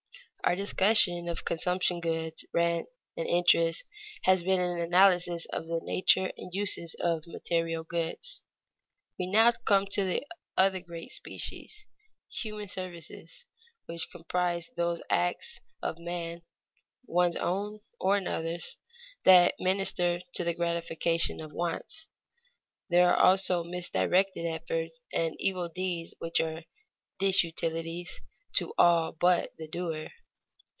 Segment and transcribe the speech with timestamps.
[0.49, 3.83] _Our discussion of consumption goods, rent, and interest
[4.23, 8.43] has been an analysis of the nature and uses of material goods.
[9.19, 10.25] We now come to the
[10.57, 11.85] other great species,
[12.27, 13.45] human services,
[13.85, 16.41] which comprise those acts of men
[17.05, 18.77] (one's own or other's)
[19.23, 22.07] that minister to the gratification of wants.
[22.89, 26.63] There are also misdirected efforts, and evil deeds which are
[27.19, 28.21] "disutilities"
[28.53, 30.09] to all but the doer.